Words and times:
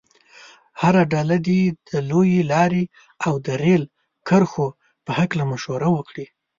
هره 0.81 1.03
ډله 1.13 1.37
دې 1.47 1.61
د 1.89 1.91
لویې 2.09 2.41
لارې 2.53 2.83
او 3.25 3.33
د 3.45 3.47
ریل 3.61 3.83
کرښو 4.27 4.67
په 5.05 5.11
هلکه 5.17 5.45
مشوره 5.51 5.87
وکړي. 5.95 6.25